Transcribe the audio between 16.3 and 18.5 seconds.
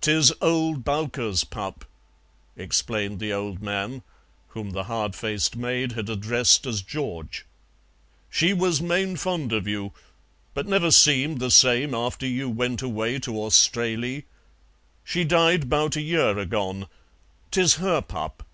agone. 'Tis her pup."